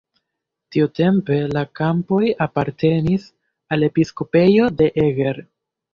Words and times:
Tiutempe 0.75 1.37
la 1.57 1.63
kampoj 1.81 2.23
apartenis 2.47 3.29
al 3.77 3.89
episkopejo 3.89 4.71
de 4.81 4.93
Eger. 5.09 5.45